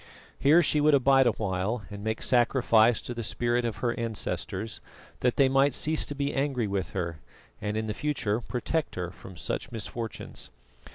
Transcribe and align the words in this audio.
Here 0.39 0.63
she 0.63 0.81
would 0.81 0.95
abide 0.95 1.27
awhile 1.27 1.85
and 1.91 2.03
make 2.03 2.23
sacrifice 2.23 3.03
to 3.03 3.13
the 3.13 3.21
spirits 3.21 3.67
of 3.67 3.77
her 3.85 3.93
ancestors, 3.99 4.81
that 5.19 5.35
they 5.35 5.47
might 5.47 5.75
cease 5.75 6.07
to 6.07 6.15
be 6.15 6.33
angry 6.33 6.65
with 6.65 6.93
her 6.93 7.19
and 7.61 7.77
in 7.77 7.93
future 7.93 8.41
protect 8.41 8.95
her 8.95 9.11
from 9.11 9.37
such 9.37 9.71
misfortunes. 9.71 10.49